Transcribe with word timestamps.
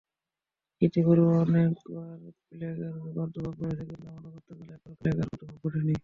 ইতিপূর্বে 0.81 1.31
অনেকবার 1.43 2.17
প্লেগের 2.47 2.93
প্রাদুর্ভাব 3.07 3.55
হয়েছে, 3.61 3.83
কিন্তু 3.89 4.07
আমার 4.09 4.31
রাজত্বকালে 4.31 4.73
একবারও 4.73 4.95
প্লেগের 4.99 5.27
প্রাদুর্ভাব 5.29 5.57
ঘটেনি। 5.63 5.93